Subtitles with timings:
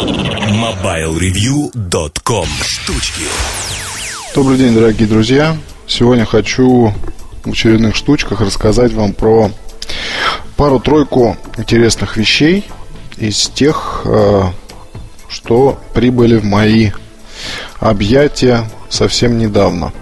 [0.00, 3.24] MobileReview.com Штучки
[4.34, 5.58] Добрый день, дорогие друзья.
[5.86, 6.94] Сегодня хочу
[7.44, 9.50] в очередных штучках рассказать вам про
[10.56, 12.64] пару-тройку интересных вещей
[13.18, 14.44] из тех, э,
[15.28, 16.92] что прибыли в мои
[17.78, 19.92] объятия совсем недавно.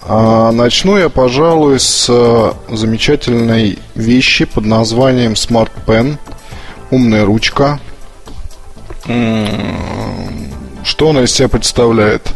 [0.00, 6.18] А начну я, пожалуй, с э, замечательной вещи под названием Smart Pen.
[6.90, 7.78] Умная ручка.
[9.04, 12.28] Что она из себя представляет?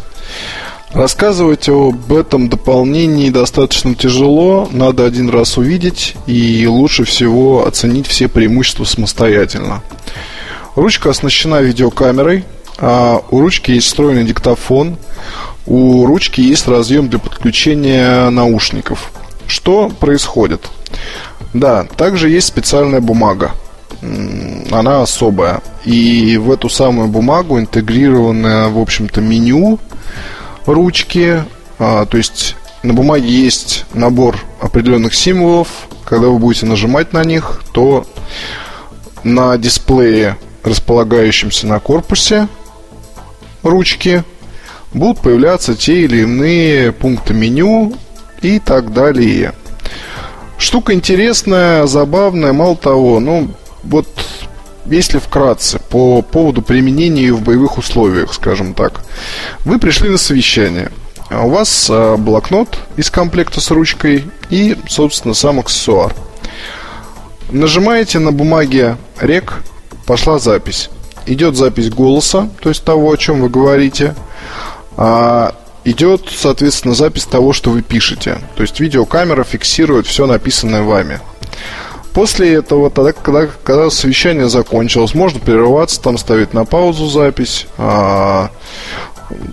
[0.93, 8.29] Рассказывать об этом дополнении достаточно тяжело, надо один раз увидеть и лучше всего оценить все
[8.29, 9.83] преимущества самостоятельно.
[10.75, 12.45] Ручка оснащена видеокамерой,
[12.79, 14.97] а у ручки есть встроенный диктофон,
[15.67, 19.11] у ручки есть разъем для подключения наушников.
[19.47, 20.71] Что происходит?
[21.53, 23.53] Да, также есть специальная бумага.
[24.71, 25.63] Она особая.
[25.85, 29.79] И в эту самую бумагу интегрировано, в общем-то, меню
[30.67, 31.43] ручки.
[31.79, 35.69] А, то есть на бумаге есть набор определенных символов.
[36.05, 38.07] Когда вы будете нажимать на них, то
[39.25, 42.49] на дисплее, располагающемся на корпусе
[43.63, 44.23] ручки,
[44.93, 47.95] будут появляться те или иные пункты меню
[48.41, 49.53] и так далее.
[50.59, 53.51] Штука интересная, забавная, мало того, ну,
[53.89, 54.07] вот
[54.87, 59.03] если вкратце, по поводу применения ее в боевых условиях, скажем так.
[59.65, 60.91] Вы пришли на совещание.
[61.29, 66.15] А у вас а, блокнот из комплекта с ручкой и, собственно, сам аксессуар.
[67.51, 69.63] Нажимаете на бумаге рек,
[70.07, 70.89] пошла запись.
[71.27, 74.15] Идет запись голоса, то есть того, о чем вы говорите.
[74.97, 78.39] А, идет, соответственно, запись того, что вы пишете.
[78.55, 81.21] То есть видеокамера фиксирует все написанное вами.
[82.17, 87.67] После этого, тогда, когда, когда совещание закончилось, можно прерываться, там ставить на паузу запись.
[87.77, 88.49] А,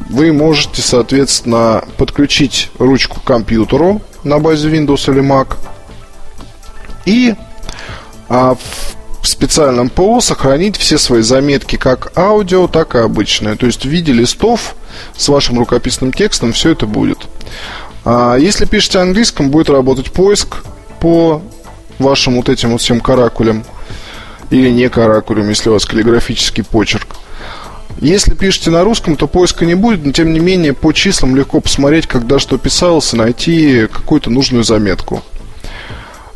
[0.09, 5.57] вы можете, соответственно, подключить ручку к компьютеру на базе Windows или Mac
[7.05, 7.35] и
[8.29, 13.57] а, в специальном ПО сохранить все свои заметки как аудио, так и обычные.
[13.57, 14.75] То есть в виде листов
[15.17, 17.27] с вашим рукописным текстом все это будет.
[18.05, 20.63] А, если пишете английском, будет работать поиск
[21.01, 21.41] по
[21.99, 23.63] вашим вот этим вот всем каракулем
[24.49, 27.07] или не каракулем, если у вас каллиграфический почерк.
[27.99, 31.61] Если пишете на русском, то поиска не будет, но тем не менее по числам легко
[31.61, 35.23] посмотреть, когда что писалось, и найти какую-то нужную заметку.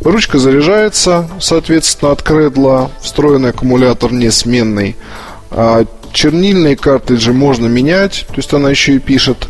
[0.02, 4.96] Ручка заряжается, соответственно, от кредла, встроенный аккумулятор несменный.
[5.50, 9.48] А чернильные картриджи можно менять, то есть она еще и пишет.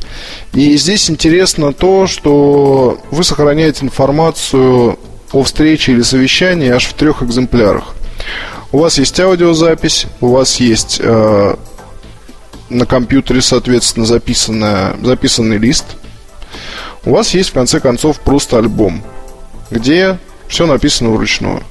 [0.53, 4.97] И здесь интересно то, что вы сохраняете информацию
[5.32, 7.96] о встрече или совещании аж в трех экземплярах.
[8.72, 11.56] У вас есть аудиозапись, у вас есть э,
[12.70, 15.86] на компьютере, соответственно, записанная, записанный лист.
[17.06, 19.04] У вас есть, в конце концов, просто альбом,
[19.72, 20.18] где
[20.48, 21.64] все написано вручную.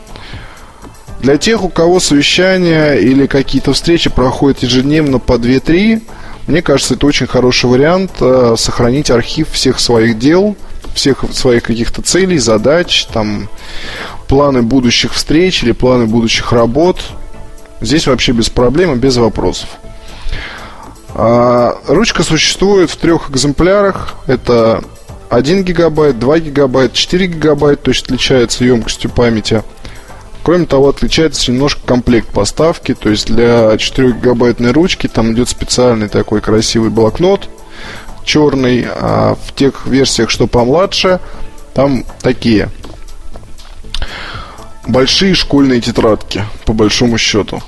[1.20, 6.02] Для тех, у кого совещания или какие-то встречи проходят ежедневно по 2-3,
[6.46, 10.56] мне кажется, это очень хороший вариант э, сохранить архив всех своих дел–
[10.94, 13.48] всех своих каких-то целей, задач, там,
[14.28, 17.00] планы будущих встреч или планы будущих работ.
[17.80, 19.68] Здесь вообще без проблем и без вопросов.
[21.14, 24.14] А, ручка существует в трех экземплярах.
[24.26, 24.82] Это
[25.30, 29.62] 1 гигабайт, 2 гигабайт, 4 гигабайт, то есть отличается емкостью памяти.
[30.42, 36.08] Кроме того, отличается немножко комплект поставки, то есть для 4 гигабайтной ручки там идет специальный
[36.08, 37.48] такой красивый блокнот–
[38.26, 41.20] черный, а в тех версиях, что помладше,
[41.72, 42.68] там такие
[44.86, 47.62] большие школьные тетрадки, по большому счету.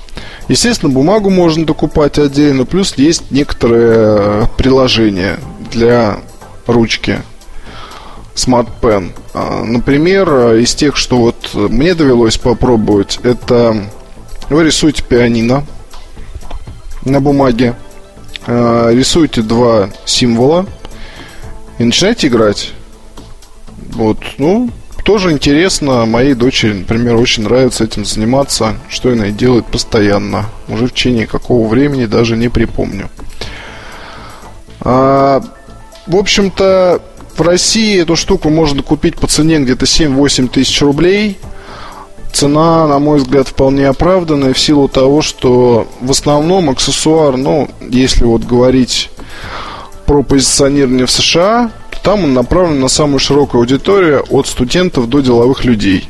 [0.47, 5.39] Естественно, бумагу можно докупать отдельно, плюс есть некоторые приложения
[5.71, 6.19] для
[6.67, 7.21] ручки
[8.35, 9.11] Smart Pen.
[9.33, 13.89] А, например, из тех, что вот мне довелось попробовать, это
[14.49, 15.65] вы рисуете пианино
[17.05, 17.75] на бумаге,
[18.49, 20.65] э, рисуете два символа
[21.77, 22.73] и начинаете играть.
[23.91, 24.69] Вот, ну,
[25.05, 26.05] тоже интересно.
[26.05, 30.45] Моей дочери, например, очень нравится этим заниматься, что она и делает постоянно.
[30.67, 33.09] Уже в течение какого времени даже не припомню.
[34.81, 35.43] А,
[36.07, 37.01] в общем-то,
[37.35, 41.37] в России эту штуку можно купить по цене где-то 7-8 тысяч рублей–
[42.31, 48.23] Цена, на мой взгляд, вполне оправданная в силу того, что в основном аксессуар, ну, если
[48.23, 49.09] вот говорить
[50.05, 51.71] про позиционирование в США,
[52.03, 56.07] там он направлен на самую широкую аудиторию от студентов до деловых людей.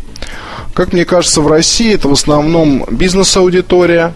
[0.74, 4.13] Как мне кажется, в России это в основном бизнес-аудитория,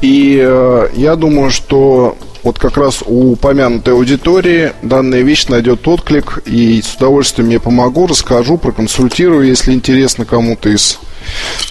[0.00, 6.42] И э, я думаю, что вот как раз у упомянутой аудитории данная вещь найдет отклик,
[6.44, 10.98] и с удовольствием я помогу, расскажу, проконсультирую, если интересно кому-то из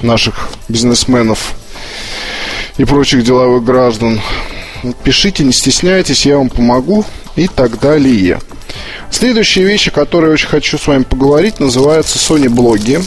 [0.02, 1.54] наших бизнесменов
[2.78, 4.22] и прочих деловых граждан.
[5.04, 8.40] Пишите, не стесняйтесь, я вам помогу и так далее.
[9.12, 13.00] Следующая вещь, о которой я очень хочу с вами поговорить, называется Sony блоги.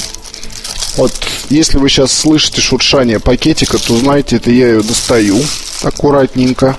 [0.96, 1.12] Вот,
[1.50, 5.42] если вы сейчас слышите шуршание пакетика, то знаете, это я ее достаю
[5.82, 6.76] аккуратненько.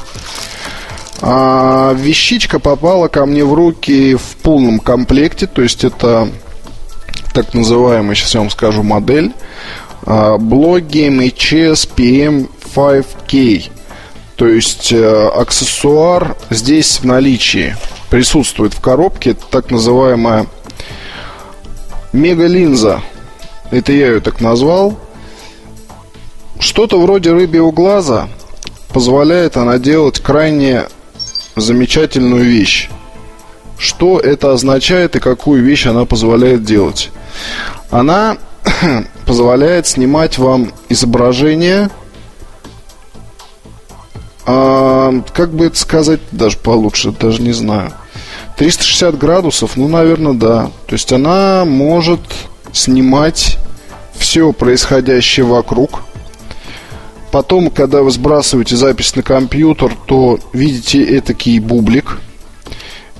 [1.21, 6.29] А вещичка попала ко мне в руки в полном комплекте, то есть это
[7.35, 9.33] так называемая, сейчас я вам скажу, модель
[10.05, 13.71] а, блоги MHS PM5K.
[14.37, 17.75] То есть э, аксессуар здесь в наличии
[18.09, 19.31] присутствует в коробке.
[19.31, 20.47] Это так называемая
[22.11, 23.01] мегалинза.
[23.71, 24.97] Это я ее так назвал.
[26.59, 28.27] Что-то вроде рыбьего глаза
[28.93, 30.85] позволяет она делать крайне
[31.55, 32.89] замечательную вещь.
[33.77, 37.11] Что это означает и какую вещь она позволяет делать?
[37.91, 38.37] Она
[39.25, 41.89] позволяет снимать вам изображение,
[44.45, 47.91] а, как бы это сказать даже получше, даже не знаю.
[48.57, 50.71] 360 градусов, ну, наверное, да.
[50.87, 52.21] То есть она может
[52.71, 53.57] снимать
[54.17, 56.03] все происходящее вокруг.
[57.31, 62.19] Потом, когда вы сбрасываете запись на компьютер, то видите этакий бублик.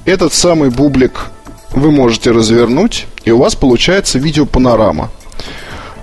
[0.05, 1.31] Этот самый бублик
[1.71, 5.09] вы можете развернуть, и у вас получается видеопанорама.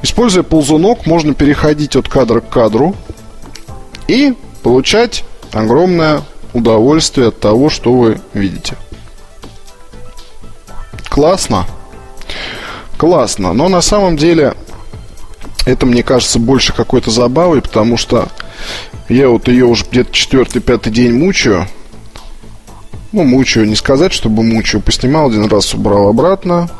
[0.02, 2.96] Используя ползунок, можно переходить от кадра к кадру
[4.08, 6.22] и получать огромное
[6.52, 8.76] удовольствие от того, что вы видите.
[11.08, 11.66] Классно.
[12.96, 13.52] Классно.
[13.52, 14.54] Но на самом деле
[15.64, 18.28] это, мне кажется, больше какой-то забавой, потому что
[19.08, 21.68] я вот ее уже где-то четвертый-пятый день мучаю.
[23.12, 24.82] Ну, мучаю, не сказать, чтобы мучаю.
[24.82, 26.70] Поснимал один раз, убрал обратно.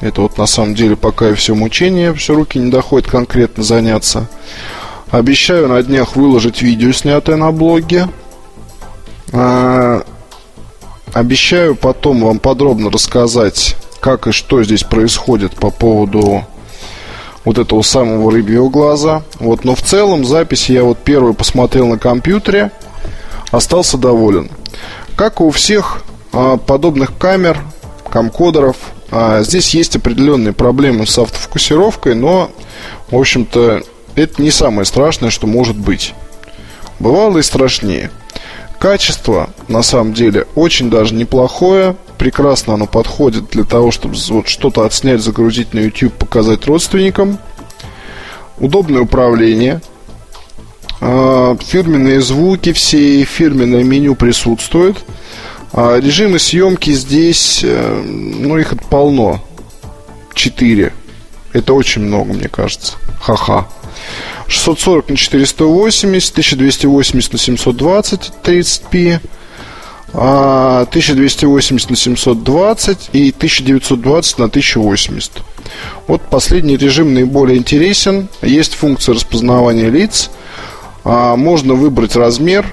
[0.00, 4.28] Это вот на самом деле пока и все мучение, все руки не доходят конкретно заняться.
[5.10, 8.08] Обещаю на днях выложить видео, снятое на блоге.
[9.32, 10.02] А,
[11.12, 16.44] обещаю потом вам подробно рассказать, как и что здесь происходит по поводу
[17.44, 19.22] вот этого самого рыбьего глаза.
[19.40, 22.70] Вот, но в целом запись я вот первую посмотрел на компьютере,
[23.50, 24.50] остался доволен.
[25.16, 26.02] Как у всех
[26.32, 27.58] а, подобных камер,
[28.10, 28.76] камкодеров,
[29.10, 32.50] а, здесь есть определенные проблемы с автофокусировкой, но,
[33.10, 33.82] в общем-то,
[34.14, 36.14] это не самое страшное, что может быть.
[36.98, 38.10] Бывало и страшнее.
[38.78, 41.96] Качество, на самом деле, очень даже неплохое.
[42.18, 47.38] Прекрасно оно подходит для того, чтобы вот что-то отснять, загрузить на YouTube, показать родственникам.
[48.58, 49.80] Удобное управление.
[51.00, 54.96] А, фирменные звуки все, фирменное меню присутствует.
[55.72, 59.42] А режимы съемки здесь, э, ну, их полно.
[60.34, 60.92] Четыре.
[61.52, 62.94] Это очень много, мне кажется.
[63.20, 63.66] Ха-ха.
[64.48, 69.20] 640 на 480, 1280 на 720, 30p,
[70.12, 75.32] 1280 на 720 и 1920 на 1080.
[76.06, 78.28] Вот последний режим наиболее интересен.
[78.40, 80.30] Есть функция распознавания лиц.
[81.08, 82.66] А, можно выбрать размер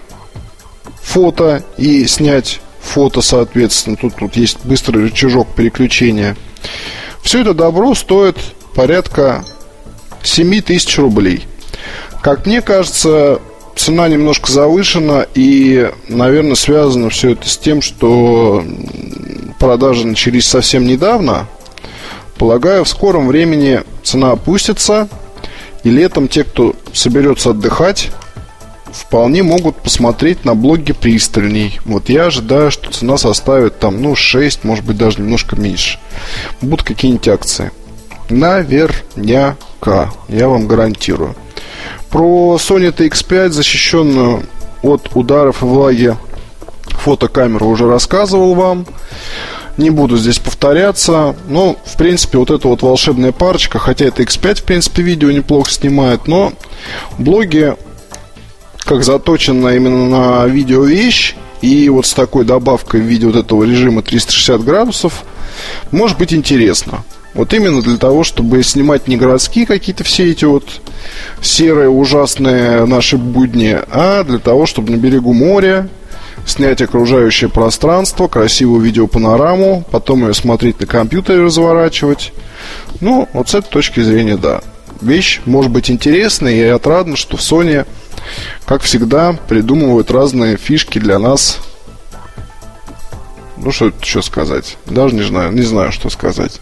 [1.04, 3.96] фото и снять фото, соответственно.
[3.96, 6.36] Тут, тут есть быстрый рычажок переключения.
[7.22, 8.38] Все это добро стоит
[8.74, 9.46] порядка
[10.24, 11.46] 7 тысяч рублей.
[12.24, 13.40] Как мне кажется,
[13.76, 18.64] цена немножко завышена и, наверное, связано все это с тем, что
[19.60, 21.46] продажи начались совсем недавно.
[22.40, 25.08] Полагаю, в скором времени цена опустится,
[25.84, 28.10] и летом те, кто соберется отдыхать,
[28.94, 31.80] вполне могут посмотреть на блоге пристальней.
[31.86, 36.00] Вот я ожидаю, что цена составит там, ну, 6, может быть, даже немножко меньше.
[36.62, 37.72] Будут какие-нибудь акции.
[38.30, 41.36] Наверняка, я вам гарантирую.
[42.10, 44.44] Про Sony TX5, защищенную
[44.84, 46.16] от ударов и влаги
[47.04, 48.86] фотокамеру уже рассказывал вам.
[49.78, 51.36] Не буду здесь повторяться.
[51.48, 55.72] Но, в принципе, вот эта вот волшебная парочка, хотя это X5, в принципе, видео неплохо
[55.72, 56.54] снимает, но
[57.18, 57.76] блоги
[58.86, 63.64] как заточена именно на видео вещь, и вот с такой добавкой в виде вот этого
[63.64, 65.24] режима 360 градусов,
[65.92, 67.04] может быть интересно.
[67.34, 70.66] Вот именно для того, чтобы снимать не городские какие-то все эти вот
[71.42, 75.90] серые ужасные наши будни, а для того, чтобы на берегу моря
[76.46, 82.34] снять окружающее пространство, красивую видеопанораму, потом ее смотреть на компьютере, разворачивать.
[83.00, 84.62] Ну, вот с этой точки зрения, да.
[85.02, 87.86] Вещь может быть интересная, и я отрадна, что в Sony
[88.66, 91.60] как всегда, придумывают разные фишки для нас.
[93.58, 94.78] Ну, что еще сказать?
[94.86, 96.60] Даже не знаю, не знаю, что сказать.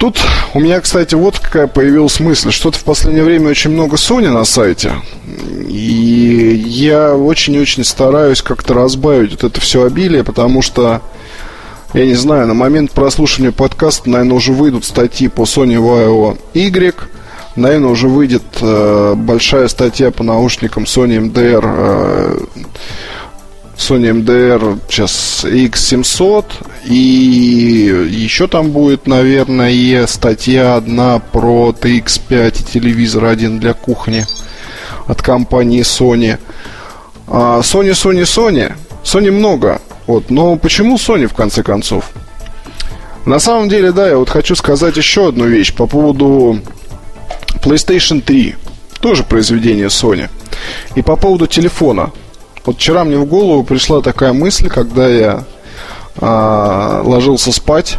[0.00, 0.18] Тут
[0.54, 2.50] у меня, кстати, вот какая появилась мысль.
[2.50, 4.92] Что-то в последнее время очень много Sony на сайте.
[5.68, 11.02] И я очень-очень стараюсь как-то разбавить вот это все обилие, потому что,
[11.92, 16.94] я не знаю, на момент прослушивания подкаста, наверное, уже выйдут статьи по Sony Vaio Y,
[17.60, 22.38] наверное, уже выйдет э, большая статья по наушникам Sony MDR э,
[23.76, 26.44] Sony MDR сейчас X700
[26.84, 34.26] и еще там будет, наверное, статья одна про TX5 и телевизор один для кухни
[35.06, 36.38] от компании Sony.
[37.26, 38.74] А Sony, Sony, Sony.
[39.02, 39.80] Sony много.
[40.06, 40.28] Вот.
[40.30, 42.10] Но почему Sony в конце концов?
[43.24, 46.60] На самом деле, да, я вот хочу сказать еще одну вещь по поводу
[47.62, 48.56] PlayStation 3.
[49.00, 50.28] Тоже произведение Sony.
[50.94, 52.12] И по поводу телефона.
[52.64, 55.44] Вот вчера мне в голову пришла такая мысль, когда я
[56.20, 57.98] а, ложился спать.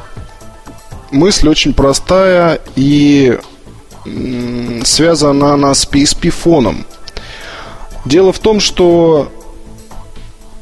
[1.12, 3.40] Мысль очень простая и
[4.84, 6.86] связана она с PSP-фоном.
[8.06, 9.32] Дело в том, что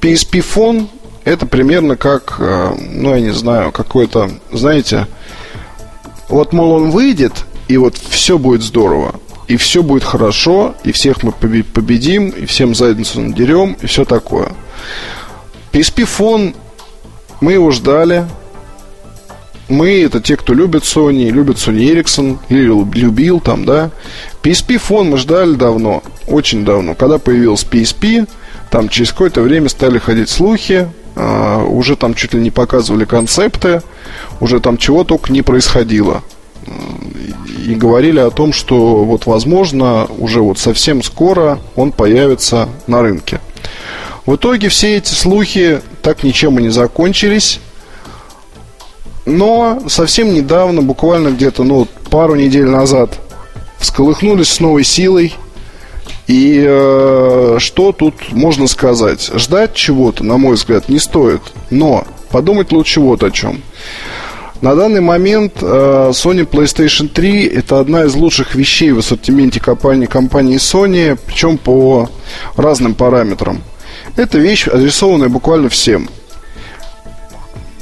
[0.01, 0.89] PSP-фон
[1.24, 5.08] это примерно как, а, ну, я не знаю, какой-то, знаете,
[6.27, 9.15] вот, мол, он выйдет, и вот все будет здорово
[9.49, 14.53] и все будет хорошо, и всех мы победим, и всем задницу надерем, и все такое.
[15.71, 16.53] PSP фон,
[17.41, 18.27] мы его ждали.
[19.67, 23.89] Мы это те, кто любит Sony, любит Sony Ericsson, или любил там, да.
[24.43, 26.93] PSP фон мы ждали давно, очень давно.
[26.93, 28.29] Когда появился PSP,
[28.69, 33.81] там через какое-то время стали ходить слухи, Uh, уже там чуть ли не показывали концепты,
[34.39, 36.23] уже там чего только не происходило
[37.69, 43.39] и говорили о том, что вот возможно уже вот совсем скоро он появится на рынке.
[44.25, 47.59] В итоге все эти слухи так ничем и не закончились.
[49.27, 53.19] Но совсем недавно, буквально где-то ну, пару недель назад,
[53.77, 55.35] всколыхнулись с новой силой.
[56.25, 59.29] И э, что тут можно сказать?
[59.35, 61.41] Ждать чего-то, на мой взгляд, не стоит.
[61.69, 63.61] Но подумать лучше вот о чем.
[64.61, 65.65] На данный момент э,
[66.11, 72.09] Sony PlayStation 3 это одна из лучших вещей в ассортименте компании, компании Sony, причем по
[72.57, 73.61] разным параметрам.
[74.17, 76.09] Это вещь, адресованная буквально всем.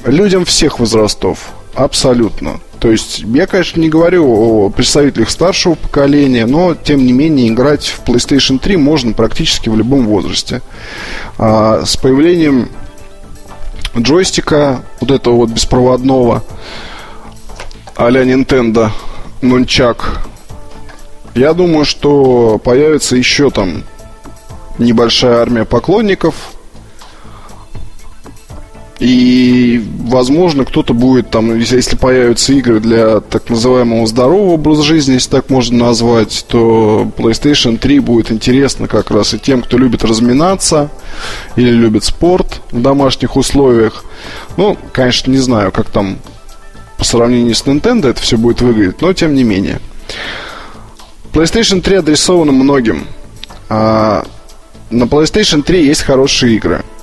[0.06, 1.50] Людям всех возрастов.
[1.74, 2.60] Абсолютно.
[2.80, 7.88] То есть, я, конечно, не говорю о представителях старшего поколения, но, тем не менее, играть
[7.88, 10.62] в PlayStation 3 можно практически в любом возрасте.
[11.40, 12.70] А, с появлением
[13.96, 16.44] джойстика, вот этого вот беспроводного,
[17.96, 18.90] а-ля Nintendo,
[19.42, 20.22] нунчак.
[21.36, 23.84] Я думаю, что появится еще там
[24.78, 26.36] небольшая армия поклонников.
[29.00, 35.30] И, возможно, кто-то будет там, если появятся игры для так называемого здорового образа жизни, если
[35.30, 40.90] так можно назвать, то PlayStation 3 будет интересно как раз и тем, кто любит разминаться
[41.56, 44.04] или любит спорт в домашних условиях.
[44.58, 46.18] Ну, конечно, не знаю, как там
[46.98, 49.80] по сравнению с Nintendo это все будет выглядеть, но тем не менее.
[51.34, 53.06] PlayStation 3 адресована многим.
[53.70, 54.26] А
[54.90, 56.84] на PlayStation 3 есть хорошие игры–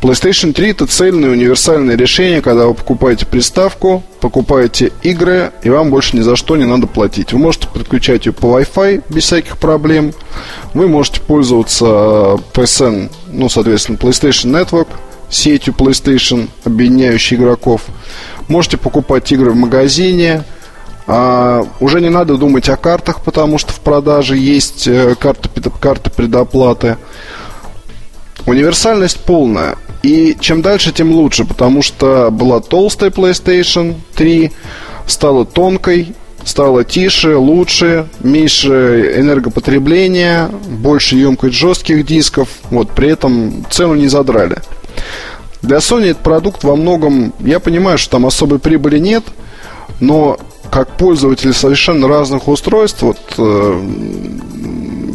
[0.00, 6.16] PlayStation 3 это цельное универсальное решение, когда вы покупаете приставку, покупаете игры, и вам больше
[6.16, 7.34] ни за что не надо платить.
[7.34, 10.14] Вы можете подключать ее по Wi-Fi без всяких проблем.
[10.72, 14.88] Вы можете пользоваться PSN, ну, соответственно, PlayStation Network,
[15.28, 17.82] сетью PlayStation, объединяющей игроков.
[18.48, 20.44] Можете покупать игры в магазине.
[21.06, 26.08] А, уже не надо думать о картах, потому что в продаже есть э, карты, карты
[26.08, 26.96] предоплаты.
[28.46, 29.76] Универсальность полная.
[30.02, 34.50] И чем дальше, тем лучше, потому что была толстая PlayStation 3,
[35.06, 36.14] стала тонкой,
[36.44, 44.58] стала тише, лучше, меньше энергопотребления, больше емкость жестких дисков, вот, при этом цену не задрали.
[45.62, 49.24] Для Sony этот продукт во многом, я понимаю, что там особой прибыли нет,
[50.00, 50.38] но
[50.70, 53.82] как пользователь совершенно разных устройств, вот э,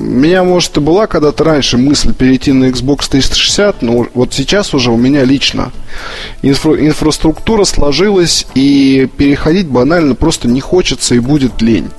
[0.05, 4.91] меня, может, и была когда-то раньше мысль перейти на Xbox 360, но вот сейчас уже
[4.91, 5.71] у меня лично
[6.41, 11.89] инфра- инфраструктура сложилась, и переходить банально просто не хочется и будет лень.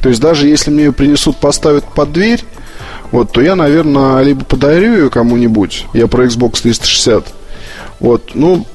[0.00, 2.42] То есть даже если мне ее принесут, поставят под дверь,
[3.12, 7.26] вот, то я, наверное, либо подарю ее кому-нибудь, я про Xbox 360,
[8.00, 8.66] вот, ну,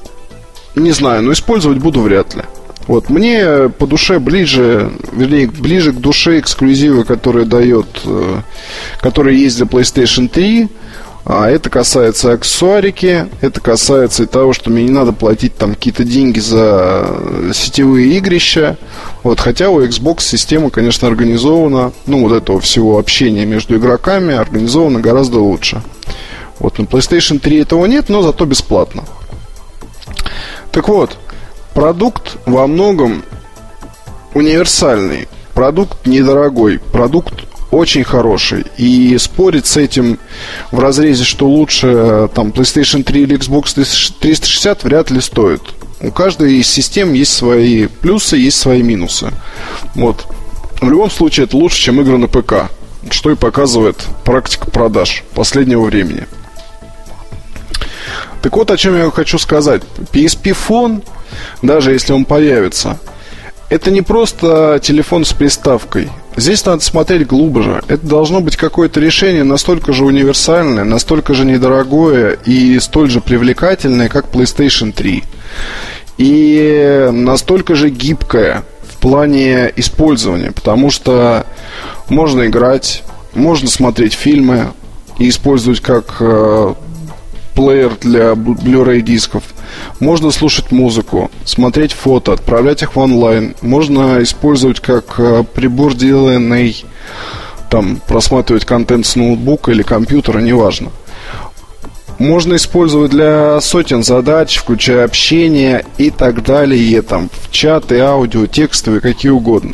[0.74, 2.42] не знаю, но использовать буду вряд ли.
[2.86, 8.40] Вот, мне по душе ближе, вернее, ближе к душе эксклюзивы, которые дает, э,
[9.00, 10.68] которые есть для PlayStation 3.
[11.24, 16.02] А это касается аксессуарики, это касается и того, что мне не надо платить там какие-то
[16.02, 17.06] деньги за
[17.54, 18.76] сетевые игрища.
[19.22, 24.98] Вот, хотя у Xbox система, конечно, организована, ну, вот этого всего общения между игроками организована
[24.98, 25.80] гораздо лучше.
[26.58, 29.04] Вот на PlayStation 3 этого нет, но зато бесплатно.
[30.72, 31.18] Так вот,
[31.74, 33.24] продукт во многом
[34.34, 35.28] универсальный.
[35.54, 38.66] Продукт недорогой, продукт очень хороший.
[38.76, 40.18] И спорить с этим
[40.70, 45.62] в разрезе, что лучше там PlayStation 3 или Xbox 360, вряд ли стоит.
[46.00, 49.30] У каждой из систем есть свои плюсы, есть свои минусы.
[49.94, 50.26] Вот.
[50.80, 52.70] В любом случае, это лучше, чем игры на ПК.
[53.10, 56.26] Что и показывает практика продаж последнего времени.
[58.42, 59.82] Так вот, о чем я хочу сказать.
[60.12, 61.04] PSP Phone,
[61.62, 62.98] даже если он появится,
[63.68, 66.10] это не просто телефон с приставкой.
[66.36, 67.82] Здесь надо смотреть глубже.
[67.88, 74.08] Это должно быть какое-то решение настолько же универсальное, настолько же недорогое и столь же привлекательное,
[74.08, 75.24] как PlayStation 3.
[76.18, 81.46] И настолько же гибкое в плане использования, потому что
[82.08, 83.02] можно играть,
[83.34, 84.68] можно смотреть фильмы
[85.18, 86.74] и использовать как э,
[87.54, 89.42] плеер для Blu-ray дисков.
[90.00, 93.54] Можно слушать музыку, смотреть фото, отправлять их в онлайн.
[93.62, 96.84] Можно использовать как э, прибор, деланный
[97.70, 100.90] там, просматривать контент с ноутбука или компьютера, неважно.
[102.18, 109.00] Можно использовать для сотен задач, включая общение и так далее, там, в чаты, аудио, текстовые,
[109.00, 109.72] какие угодно.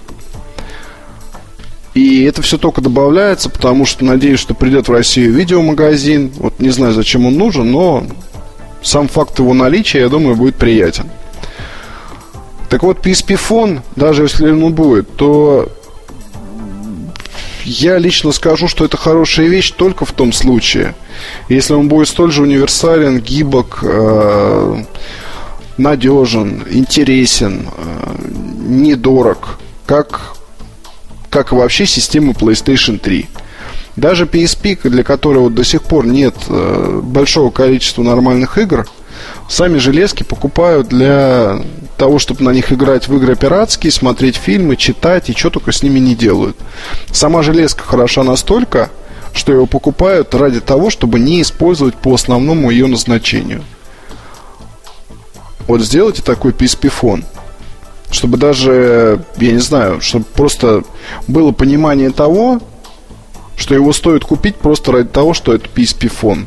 [1.95, 6.31] И это все только добавляется, потому что надеюсь, что придет в Россию видеомагазин.
[6.37, 8.05] Вот не знаю, зачем он нужен, но
[8.83, 11.11] сам факт его наличия, я думаю, будет приятен.
[12.69, 15.69] Так вот, PSP-фон, даже если он будет, то
[17.65, 20.95] я лично скажу, что это хорошая вещь только в том случае,
[21.49, 24.85] если он будет столь же универсален, гибок, э,
[25.77, 28.17] надежен, интересен, э,
[28.69, 30.35] недорог, как
[31.31, 33.29] как вообще системы PlayStation 3.
[33.99, 38.89] Даже PSP, для которой вот до сих пор нет э, большого количества нормальных игр,
[39.49, 41.61] сами железки покупают для
[41.97, 45.83] того, чтобы на них играть в игры пиратские, смотреть фильмы, читать и что только с
[45.83, 46.57] ними не делают.
[47.11, 48.91] Сама железка хороша настолько,
[49.35, 53.65] что его покупают ради того, чтобы не использовать по основному ее назначению.
[55.67, 57.25] Вот сделайте такой PSP-фон–
[58.11, 60.83] чтобы даже, я не знаю, чтобы просто
[61.27, 62.61] было понимание того,
[63.59, 66.47] что его стоит купить просто ради того, что это PSP-фон.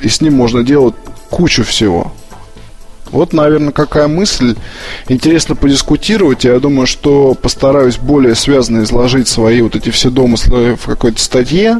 [0.00, 0.94] И с ним можно делать
[1.28, 2.12] кучу всего.
[3.10, 4.56] Вот, наверное, какая мысль.
[5.08, 6.44] Интересно подискутировать.
[6.44, 11.78] Я думаю, что постараюсь более связно изложить свои вот эти все домыслы в какой-то статье.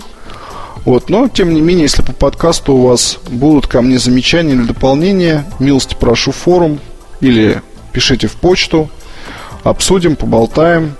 [0.84, 4.64] Вот, но, тем не менее, если по подкасту у вас будут ко мне замечания или
[4.64, 6.78] дополнения, милости прошу форум
[7.20, 8.90] или пишите в почту–
[9.64, 10.94] обсудим, поболтаем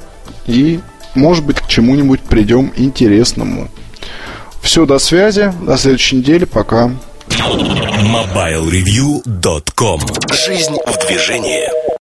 [0.47, 0.81] и,
[1.15, 3.69] может быть, к чему-нибудь придем интересному.
[4.63, 6.91] Все, до связи, до следующей недели, пока.
[7.29, 10.01] MobileReview.com
[10.33, 11.94] Жизнь в движении